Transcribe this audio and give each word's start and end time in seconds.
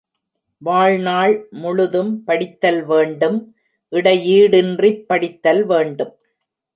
வாழ்நாள் 0.61 1.47
முழுதும் 1.51 2.23
படித்தல் 2.23 2.85
வேண்டும், 2.85 3.37
இடையீடின்றிப் 3.91 5.05
படித்தல் 5.07 5.63
வேண்டும். 5.65 6.13